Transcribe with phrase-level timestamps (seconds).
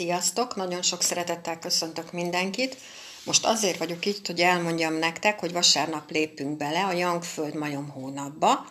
[0.00, 0.56] Sziasztok!
[0.56, 2.76] Nagyon sok szeretettel köszöntök mindenkit.
[3.24, 8.66] Most azért vagyok itt, hogy elmondjam nektek, hogy vasárnap lépünk bele a Jangföld majom hónapba.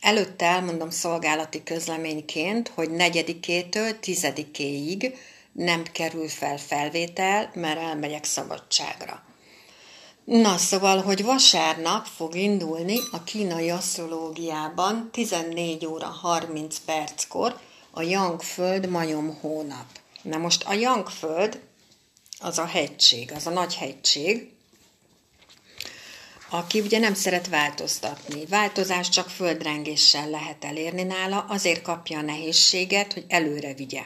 [0.00, 5.16] Előtte elmondom szolgálati közleményként, hogy negyedikétől tizedikéig
[5.52, 9.22] nem kerül fel felvétel, mert elmegyek szabadságra.
[10.24, 17.58] Na, szóval, hogy vasárnap fog indulni a kínai asztrológiában 14 óra 30 perckor
[17.90, 20.00] a Yangföld majom hónap.
[20.22, 21.60] Na most a Yangföld
[22.38, 24.52] az a hegység, az a nagy hegység,
[26.50, 28.46] aki ugye nem szeret változtatni.
[28.46, 34.02] Változás csak földrengéssel lehet elérni nála, azért kapja a nehézséget, hogy előre vigye.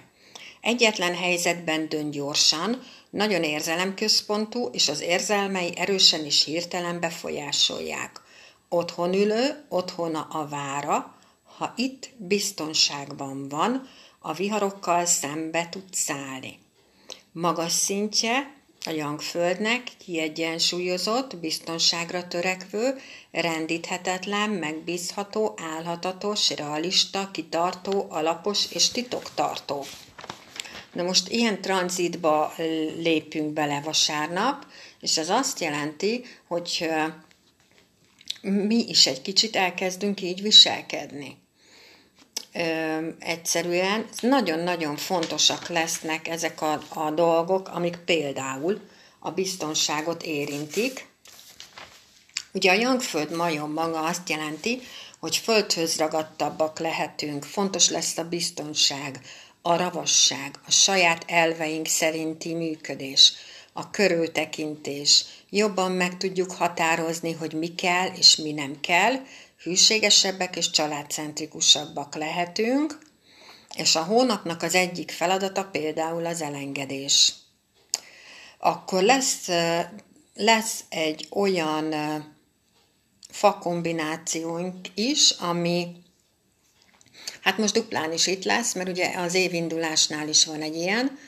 [0.60, 8.20] Egyetlen helyzetben dönt gyorsan, nagyon érzelemközpontú, és az érzelmei erősen és hirtelen befolyásolják.
[8.68, 11.16] Otthon ülő, otthona a vára,
[11.56, 13.88] ha itt biztonságban van,
[14.26, 16.58] a viharokkal szembe tud szállni.
[17.32, 22.98] Magas szintje a Jangföldnek kiegyensúlyozott, biztonságra törekvő,
[23.30, 29.84] rendíthetetlen, megbízható, álhatatos, realista, kitartó, alapos és titoktartó.
[30.92, 32.54] Na most ilyen tranzitba
[32.96, 34.66] lépünk bele vasárnap,
[35.00, 36.88] és ez azt jelenti, hogy
[38.42, 41.44] mi is egy kicsit elkezdünk így viselkedni.
[43.18, 48.80] Egyszerűen nagyon-nagyon fontosak lesznek ezek a, a dolgok, amik például
[49.18, 51.06] a biztonságot érintik.
[52.52, 54.80] Ugye a Jangföld majom maga azt jelenti,
[55.18, 59.20] hogy földhöz ragadtabbak lehetünk, fontos lesz a biztonság,
[59.62, 63.32] a ravasság, a saját elveink szerinti működés,
[63.72, 65.24] a körültekintés.
[65.50, 69.14] Jobban meg tudjuk határozni, hogy mi kell és mi nem kell,
[69.66, 72.98] hűségesebbek és családcentrikusabbak lehetünk,
[73.76, 77.32] és a hónapnak az egyik feladata például az elengedés.
[78.58, 79.48] Akkor lesz,
[80.34, 81.94] lesz egy olyan
[83.28, 86.04] fakombinációnk is, ami
[87.42, 91.18] Hát most duplán is itt lesz, mert ugye az évindulásnál is van egy ilyen,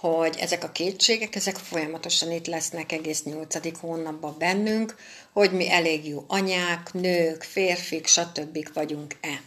[0.00, 4.96] hogy ezek a kétségek, ezek folyamatosan itt lesznek egész nyolcadik hónapban bennünk,
[5.32, 8.72] hogy mi elég jó anyák, nők, férfik, stb.
[8.74, 9.40] vagyunk-e.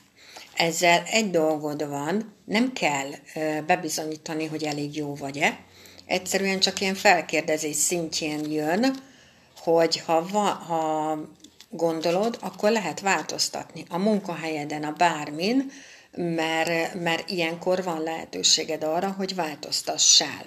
[0.56, 3.10] Ezzel egy dolgod van, nem kell
[3.66, 5.60] bebizonyítani, hogy elég jó vagy-e,
[6.06, 8.96] egyszerűen csak ilyen felkérdezés szintjén jön,
[9.58, 11.18] hogy ha, va, ha
[11.70, 15.72] gondolod, akkor lehet változtatni a munkahelyeden, a bármin,
[16.12, 20.46] mert, mert ilyenkor van lehetőséged arra, hogy változtassál.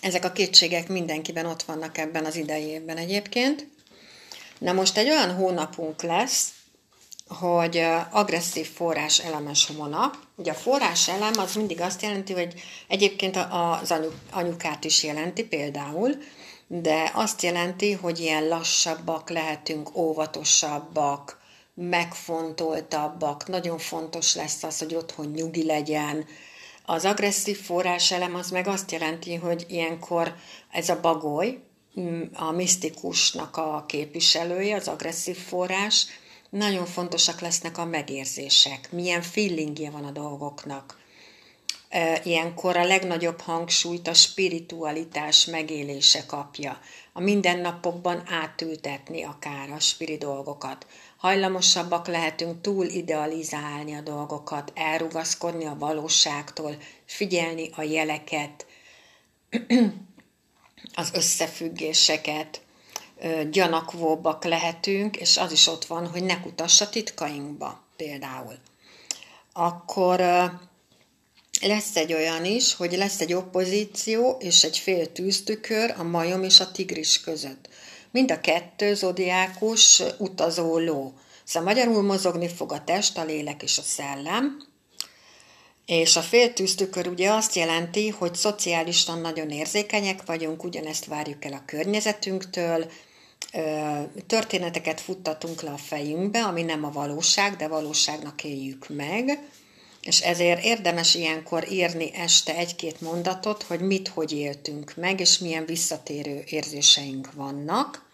[0.00, 3.66] Ezek a kétségek mindenkiben ott vannak ebben az idei egyébként.
[4.58, 6.48] Na most egy olyan hónapunk lesz,
[7.28, 10.16] hogy agresszív forrás elemes hónap.
[10.36, 12.54] Ugye a forrás elem az mindig azt jelenti, hogy
[12.88, 13.94] egyébként az
[14.30, 16.16] anyukát is jelenti például,
[16.66, 21.40] de azt jelenti, hogy ilyen lassabbak lehetünk, óvatosabbak,
[21.74, 26.26] megfontoltabbak, nagyon fontos lesz az, hogy otthon nyugi legyen.
[26.86, 30.34] Az agresszív forráselem az meg azt jelenti, hogy ilyenkor
[30.70, 31.58] ez a bagoly,
[32.32, 36.06] a misztikusnak a képviselője, az agresszív forrás,
[36.50, 41.01] nagyon fontosak lesznek a megérzések, milyen feelingje van a dolgoknak.
[42.22, 46.80] Ilyenkor a legnagyobb hangsúlyt a spiritualitás megélése kapja.
[47.12, 50.86] A mindennapokban átültetni akár a spiri dolgokat
[51.22, 58.66] hajlamosabbak lehetünk túl idealizálni a dolgokat, elrugaszkodni a valóságtól, figyelni a jeleket,
[60.94, 62.60] az összefüggéseket,
[63.50, 68.58] gyanakvóbbak lehetünk, és az is ott van, hogy ne kutass a titkainkba például.
[69.52, 70.20] Akkor
[71.62, 76.60] lesz egy olyan is, hogy lesz egy oppozíció és egy fél tűztükör a majom és
[76.60, 77.68] a tigris között.
[78.10, 81.12] Mind a kettő zodiákus utazó ló.
[81.44, 84.66] Szóval magyarul mozogni fog a test, a lélek és a szellem.
[85.86, 91.62] És a féltűztükör ugye azt jelenti, hogy szociálisan nagyon érzékenyek vagyunk, ugyanezt várjuk el a
[91.66, 92.90] környezetünktől,
[94.26, 99.38] történeteket futtatunk le a fejünkbe, ami nem a valóság, de valóságnak éljük meg,
[100.02, 105.66] és ezért érdemes ilyenkor írni este egy-két mondatot, hogy mit, hogy éltünk meg, és milyen
[105.66, 108.10] visszatérő érzéseink vannak.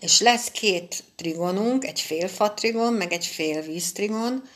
[0.00, 4.48] És lesz két trigonunk, egy fél fa trigon, meg egy fél víztrigon.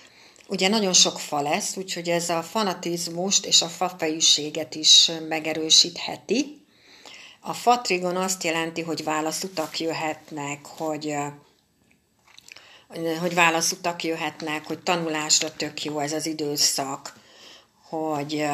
[0.49, 6.63] Ugye nagyon sok fa lesz, úgyhogy ez a fanatizmust és a fafejűséget is megerősítheti.
[7.41, 11.15] A fatrigon azt jelenti, hogy válaszutak jöhetnek, hogy
[13.21, 17.13] hogy válaszutak jöhetnek, hogy tanulásra tök jó ez az időszak,
[17.89, 18.45] hogy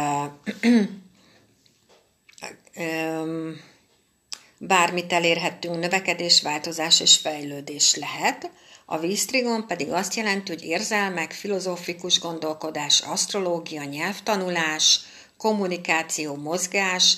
[4.58, 8.50] bármit elérhettünk, növekedés, változás és fejlődés lehet.
[8.84, 15.00] A víztrigon pedig azt jelenti, hogy érzelmek, filozófikus gondolkodás, asztrológia, nyelvtanulás,
[15.37, 17.16] kommunikáció, mozgás,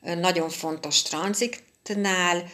[0.00, 1.02] nagyon fontos
[1.88, 2.44] tranzitnál,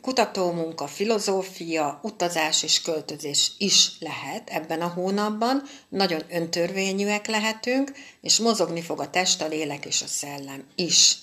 [0.00, 5.62] kutatómunka, filozófia, utazás és költözés is lehet ebben a hónapban.
[5.88, 11.18] Nagyon öntörvényűek lehetünk, és mozogni fog a test, a lélek és a szellem is.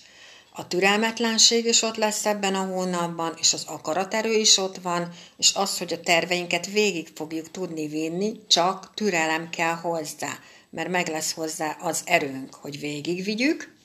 [0.52, 5.52] A türelmetlenség is ott lesz ebben a hónapban, és az akaraterő is ott van, és
[5.56, 11.34] az, hogy a terveinket végig fogjuk tudni vinni, csak türelem kell hozzá, mert meg lesz
[11.34, 13.76] hozzá az erőnk, hogy végigvigyük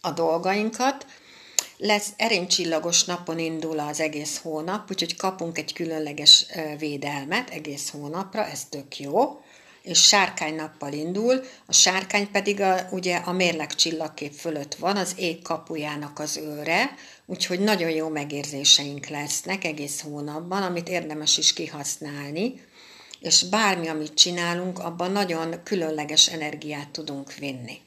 [0.00, 1.06] a dolgainkat.
[1.86, 6.46] Lesz erénycsillagos napon indul az egész hónap, úgyhogy kapunk egy különleges
[6.78, 9.40] védelmet egész hónapra, ez tök jó
[9.82, 15.14] és sárkány nappal indul, a sárkány pedig a, ugye a mérleg csillagkép fölött van, az
[15.18, 16.94] ég kapujának az őre,
[17.26, 22.60] úgyhogy nagyon jó megérzéseink lesznek egész hónapban, amit érdemes is kihasználni,
[23.20, 27.80] és bármi, amit csinálunk, abban nagyon különleges energiát tudunk vinni.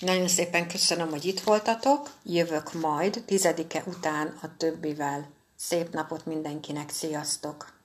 [0.00, 5.28] Nagyon szépen köszönöm, hogy itt voltatok, jövök majd, tizedike után a többivel.
[5.56, 7.77] Szép napot mindenkinek, sziasztok!